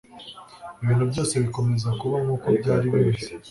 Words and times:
Ibintu 0.83 1.03
byose 1.11 1.33
bikomeza 1.43 1.89
kuba 1.99 2.17
nkuko 2.23 2.47
byari 2.59 2.85
bimeze 2.93 3.29